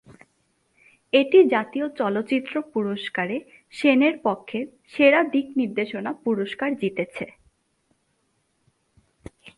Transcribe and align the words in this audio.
এটি 1.13 1.39
জাতীয় 1.49 1.85
চলচ্চিত্র 1.99 2.53
পুরস্কারে 2.73 3.37
সেনের 3.73 4.15
পক্ষে 4.23 4.59
সেরা 4.87 5.21
দিকনির্দেশনা 5.33 6.11
পুরস্কার 6.25 6.69
জিতেছে। 6.75 7.25